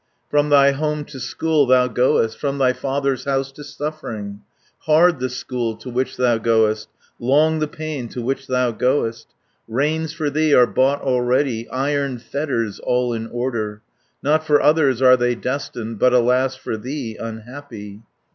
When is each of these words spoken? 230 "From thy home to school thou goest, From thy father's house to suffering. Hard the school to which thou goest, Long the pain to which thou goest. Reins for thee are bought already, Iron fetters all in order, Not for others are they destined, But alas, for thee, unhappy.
230 0.31 0.31
"From 0.31 0.49
thy 0.49 0.71
home 0.71 1.05
to 1.05 1.19
school 1.19 1.65
thou 1.67 1.87
goest, 1.87 2.35
From 2.39 2.57
thy 2.57 2.73
father's 2.73 3.25
house 3.25 3.51
to 3.51 3.63
suffering. 3.63 4.41
Hard 4.87 5.19
the 5.19 5.29
school 5.29 5.75
to 5.75 5.91
which 5.91 6.17
thou 6.17 6.39
goest, 6.39 6.89
Long 7.19 7.59
the 7.59 7.67
pain 7.67 8.09
to 8.09 8.21
which 8.23 8.47
thou 8.47 8.71
goest. 8.71 9.27
Reins 9.67 10.11
for 10.11 10.31
thee 10.31 10.55
are 10.55 10.65
bought 10.65 11.03
already, 11.03 11.69
Iron 11.69 12.17
fetters 12.17 12.79
all 12.79 13.13
in 13.13 13.27
order, 13.27 13.83
Not 14.23 14.43
for 14.43 14.59
others 14.59 15.03
are 15.03 15.17
they 15.17 15.35
destined, 15.35 15.99
But 15.99 16.13
alas, 16.15 16.55
for 16.55 16.77
thee, 16.77 17.15
unhappy. 17.19 18.01